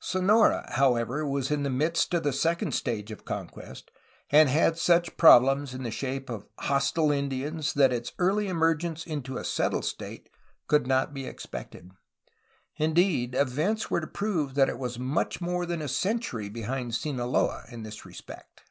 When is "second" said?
2.32-2.72